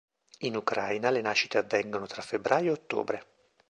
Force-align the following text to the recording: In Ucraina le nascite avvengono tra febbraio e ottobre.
In 0.39 0.55
Ucraina 0.55 1.11
le 1.11 1.21
nascite 1.21 1.59
avvengono 1.59 2.07
tra 2.07 2.23
febbraio 2.23 2.71
e 2.71 2.73
ottobre. 2.73 3.25